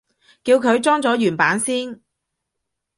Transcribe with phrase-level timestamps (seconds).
[0.43, 2.01] 叫佢裝咗原版先